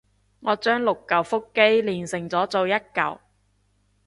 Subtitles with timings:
[0.39, 3.19] 我將六舊腹肌鍊成咗做一舊